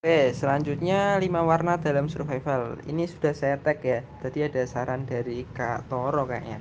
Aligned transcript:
Oke, 0.00 0.32
selanjutnya 0.32 1.20
5 1.20 1.44
warna 1.44 1.76
dalam 1.76 2.08
survival. 2.08 2.80
Ini 2.88 3.04
sudah 3.04 3.36
saya 3.36 3.60
tag 3.60 3.84
ya. 3.84 4.00
Tadi 4.24 4.40
ada 4.48 4.64
saran 4.64 5.04
dari 5.04 5.44
Kak 5.44 5.92
Toro 5.92 6.24
kayaknya. 6.24 6.56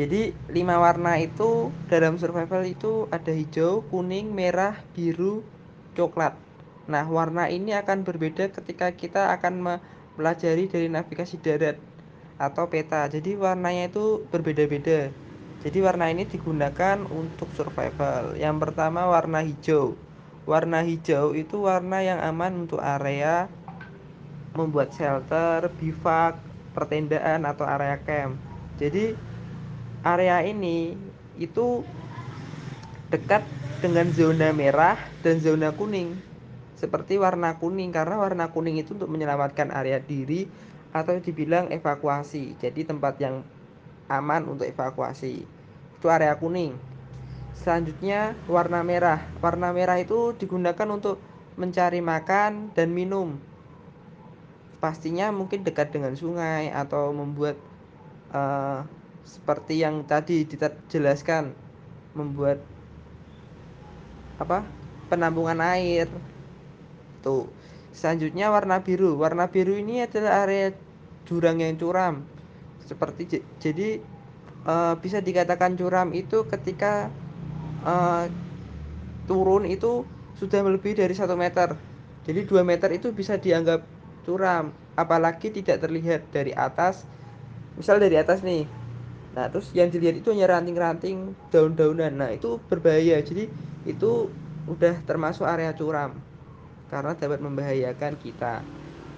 Jadi 0.00 0.32
5 0.48 0.80
warna 0.80 1.20
itu 1.20 1.68
dalam 1.92 2.16
survival 2.16 2.64
itu 2.64 3.04
ada 3.12 3.28
hijau, 3.28 3.84
kuning, 3.92 4.32
merah, 4.32 4.72
biru, 4.96 5.44
coklat. 5.92 6.32
Nah, 6.88 7.04
warna 7.04 7.52
ini 7.52 7.76
akan 7.76 8.08
berbeda 8.08 8.48
ketika 8.48 8.88
kita 8.96 9.36
akan 9.36 9.60
mempelajari 9.60 10.64
dari 10.64 10.88
navigasi 10.88 11.36
darat 11.44 11.76
atau 12.40 12.72
peta. 12.72 13.04
Jadi 13.04 13.36
warnanya 13.36 13.92
itu 13.92 14.24
berbeda-beda. 14.32 15.12
Jadi 15.60 15.78
warna 15.84 16.08
ini 16.08 16.24
digunakan 16.24 17.04
untuk 17.04 17.52
survival. 17.52 18.32
Yang 18.32 18.56
pertama 18.64 19.12
warna 19.12 19.44
hijau 19.44 19.92
warna 20.48 20.80
hijau 20.84 21.36
itu 21.36 21.64
warna 21.64 22.00
yang 22.00 22.20
aman 22.20 22.66
untuk 22.66 22.80
area 22.80 23.48
membuat 24.56 24.90
shelter, 24.96 25.70
bivak, 25.78 26.40
pertendaan 26.74 27.46
atau 27.46 27.66
area 27.66 27.98
camp. 28.02 28.38
Jadi 28.80 29.14
area 30.02 30.42
ini 30.42 30.96
itu 31.36 31.84
dekat 33.10 33.44
dengan 33.80 34.08
zona 34.12 34.52
merah 34.52 34.96
dan 35.24 35.40
zona 35.40 35.72
kuning. 35.74 36.16
Seperti 36.76 37.20
warna 37.20 37.60
kuning 37.60 37.92
karena 37.92 38.16
warna 38.16 38.48
kuning 38.48 38.80
itu 38.80 38.96
untuk 38.96 39.12
menyelamatkan 39.12 39.68
area 39.68 40.00
diri 40.00 40.48
atau 40.90 41.14
dibilang 41.20 41.68
evakuasi. 41.68 42.56
Jadi 42.56 42.88
tempat 42.88 43.20
yang 43.20 43.44
aman 44.08 44.42
untuk 44.48 44.66
evakuasi. 44.66 45.44
Itu 46.00 46.06
area 46.08 46.34
kuning. 46.34 46.74
Selanjutnya 47.56 48.38
warna 48.46 48.80
merah. 48.86 49.22
Warna 49.42 49.74
merah 49.74 49.98
itu 49.98 50.34
digunakan 50.38 50.86
untuk 50.90 51.18
mencari 51.58 51.98
makan 51.98 52.72
dan 52.72 52.94
minum. 52.94 53.36
Pastinya 54.80 55.28
mungkin 55.28 55.60
dekat 55.60 55.92
dengan 55.92 56.16
sungai 56.16 56.72
atau 56.72 57.12
membuat 57.12 57.60
uh, 58.32 58.86
seperti 59.26 59.82
yang 59.82 60.02
tadi 60.08 60.48
dijelaskan 60.48 61.52
membuat 62.16 62.58
apa 64.40 64.64
penampungan 65.12 65.60
air 65.60 66.08
tuh 67.20 67.46
selanjutnya 67.92 68.48
warna 68.48 68.80
biru 68.80 69.20
warna 69.20 69.52
biru 69.52 69.76
ini 69.76 70.08
adalah 70.08 70.48
area 70.48 70.72
jurang 71.28 71.60
yang 71.60 71.76
curam 71.76 72.24
seperti 72.88 73.44
jadi 73.60 74.00
uh, 74.64 74.96
bisa 74.96 75.20
dikatakan 75.20 75.76
curam 75.76 76.10
itu 76.16 76.48
ketika 76.48 77.12
uh, 77.84 78.26
turun 79.28 79.68
itu 79.68 80.02
sudah 80.40 80.64
melebihi 80.64 81.04
dari 81.04 81.14
satu 81.14 81.36
meter. 81.36 81.76
Jadi 82.24 82.44
2 82.44 82.64
meter 82.64 82.92
itu 82.92 83.12
bisa 83.12 83.36
dianggap 83.40 83.84
curam 84.24 84.72
apalagi 84.96 85.52
tidak 85.52 85.80
terlihat 85.84 86.28
dari 86.32 86.52
atas. 86.52 87.04
Misal 87.76 88.00
dari 88.00 88.16
atas 88.20 88.44
nih. 88.44 88.68
Nah 89.32 89.46
terus 89.48 89.70
yang 89.72 89.88
dilihat 89.88 90.20
itu 90.20 90.34
hanya 90.34 90.58
ranting-ranting 90.58 91.32
daun-daunan. 91.48 92.12
Nah 92.12 92.30
itu 92.34 92.60
berbahaya. 92.68 93.22
Jadi 93.24 93.48
itu 93.88 94.28
udah 94.68 95.00
termasuk 95.08 95.48
area 95.48 95.72
curam 95.72 96.14
karena 96.92 97.16
dapat 97.16 97.40
membahayakan 97.40 98.18
kita. 98.20 98.60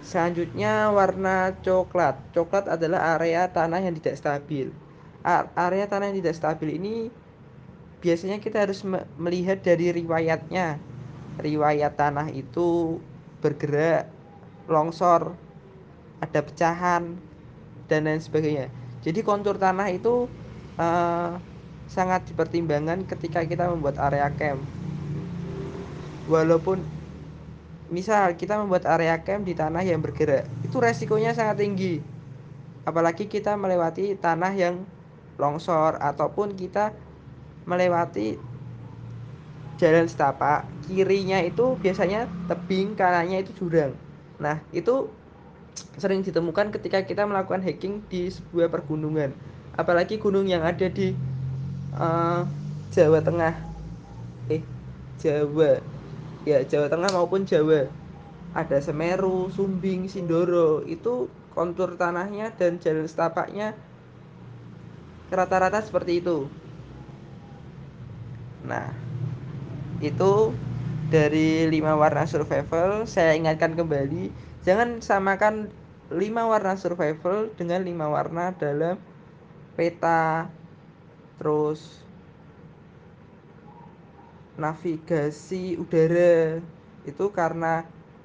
Selanjutnya 0.02 0.90
warna 0.90 1.54
coklat. 1.62 2.18
Coklat 2.34 2.66
adalah 2.66 3.16
area 3.16 3.46
tanah 3.48 3.80
yang 3.80 3.94
tidak 3.98 4.18
stabil. 4.18 4.74
Area 5.54 5.86
tanah 5.86 6.10
yang 6.10 6.18
tidak 6.18 6.34
stabil 6.34 6.76
ini 6.76 6.94
biasanya 8.02 8.42
kita 8.42 8.66
harus 8.66 8.82
melihat 9.16 9.62
dari 9.62 9.94
riwayatnya. 9.94 10.76
Riwayat 11.40 11.96
tanah 11.96 12.28
itu 12.28 13.00
bergerak 13.40 14.10
longsor 14.68 15.32
ada 16.20 16.40
pecahan 16.44 17.16
dan 17.88 18.04
lain 18.04 18.20
sebagainya. 18.20 18.68
Jadi 19.00 19.24
kontur 19.24 19.56
tanah 19.56 19.88
itu 19.90 20.28
uh, 20.76 21.40
sangat 21.88 22.28
dipertimbangkan 22.28 23.08
ketika 23.08 23.42
kita 23.42 23.70
membuat 23.72 23.96
area 23.98 24.28
camp. 24.36 24.60
Walaupun 26.30 26.84
misal 27.88 28.38
kita 28.38 28.60
membuat 28.60 28.86
area 28.86 29.18
camp 29.20 29.48
di 29.48 29.52
tanah 29.56 29.82
yang 29.82 29.98
bergerak 29.98 30.46
itu 30.62 30.76
resikonya 30.78 31.32
sangat 31.32 31.64
tinggi. 31.64 31.98
Apalagi 32.86 33.26
kita 33.26 33.54
melewati 33.58 34.14
tanah 34.18 34.52
yang 34.54 34.82
longsor 35.38 35.98
ataupun 35.98 36.54
kita 36.54 36.94
melewati 37.64 38.38
jalan 39.82 40.06
setapak 40.06 40.62
kirinya 40.86 41.42
itu 41.42 41.74
biasanya 41.82 42.30
tebing 42.46 42.94
kanannya 42.94 43.42
itu 43.42 43.50
jurang. 43.58 43.98
Nah 44.38 44.62
itu 44.70 45.10
sering 45.98 46.22
ditemukan 46.22 46.70
ketika 46.70 47.02
kita 47.02 47.26
melakukan 47.26 47.62
hiking 47.64 47.98
di 48.06 48.30
sebuah 48.30 48.70
pergunungan. 48.70 49.34
Apalagi 49.74 50.20
gunung 50.20 50.46
yang 50.46 50.62
ada 50.62 50.86
di 50.86 51.16
uh, 51.96 52.44
Jawa 52.92 53.20
Tengah. 53.24 53.54
Eh 54.52 54.62
Jawa. 55.18 55.80
Ya 56.46 56.62
Jawa 56.62 56.86
Tengah 56.86 57.10
maupun 57.10 57.42
Jawa. 57.48 57.88
Ada 58.52 58.84
Semeru, 58.84 59.48
Sumbing, 59.48 60.06
Sindoro. 60.12 60.84
Itu 60.84 61.32
kontur 61.50 61.96
tanahnya 61.96 62.52
dan 62.54 62.80
jalan 62.80 63.08
setapaknya 63.08 63.76
rata-rata 65.32 65.80
seperti 65.80 66.20
itu 66.20 66.52
Nah, 68.62 68.88
itu 70.02 70.54
dari 71.12 71.68
lima 71.68 71.92
warna 71.98 72.24
survival 72.24 73.04
saya 73.04 73.36
ingatkan 73.36 73.76
kembali 73.76 74.32
jangan 74.64 75.04
samakan 75.04 75.68
lima 76.08 76.48
warna 76.48 76.72
survival 76.78 77.52
dengan 77.58 77.84
lima 77.84 78.06
warna 78.08 78.54
dalam 78.56 78.96
peta. 79.74 80.46
Terus 81.40 82.06
navigasi 84.56 85.74
udara. 85.80 86.62
Itu 87.02 87.34
karena 87.34 87.82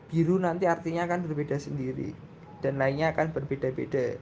biru 0.08 0.38
nanti 0.38 0.70
artinya 0.70 1.09
akan 1.09 1.26
berbeda 1.26 1.58
sendiri 1.58 2.14
dan 2.62 2.80
lainnya 2.80 3.12
akan 3.12 3.34
berbeda-beda 3.36 4.16